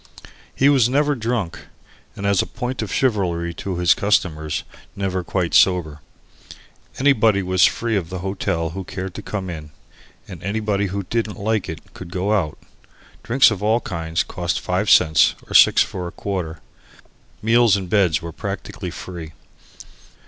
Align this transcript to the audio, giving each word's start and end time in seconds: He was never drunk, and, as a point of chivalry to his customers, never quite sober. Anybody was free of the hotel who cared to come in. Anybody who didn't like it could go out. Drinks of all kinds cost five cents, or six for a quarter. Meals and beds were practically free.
He 0.55 0.67
was 0.67 0.89
never 0.89 1.13
drunk, 1.13 1.59
and, 2.15 2.25
as 2.25 2.41
a 2.41 2.47
point 2.47 2.81
of 2.81 2.91
chivalry 2.91 3.53
to 3.53 3.75
his 3.77 3.93
customers, 3.93 4.63
never 4.95 5.23
quite 5.23 5.53
sober. 5.53 6.01
Anybody 6.97 7.43
was 7.43 7.65
free 7.65 7.95
of 7.95 8.09
the 8.09 8.17
hotel 8.25 8.71
who 8.71 8.83
cared 8.83 9.13
to 9.13 9.21
come 9.21 9.47
in. 9.47 9.69
Anybody 10.27 10.87
who 10.87 11.03
didn't 11.03 11.37
like 11.39 11.69
it 11.69 11.93
could 11.93 12.09
go 12.11 12.33
out. 12.33 12.57
Drinks 13.21 13.51
of 13.51 13.61
all 13.61 13.79
kinds 13.79 14.23
cost 14.23 14.59
five 14.59 14.89
cents, 14.89 15.35
or 15.47 15.53
six 15.53 15.83
for 15.83 16.07
a 16.07 16.11
quarter. 16.11 16.61
Meals 17.43 17.75
and 17.77 17.87
beds 17.87 18.23
were 18.23 18.31
practically 18.31 18.89
free. 18.89 19.33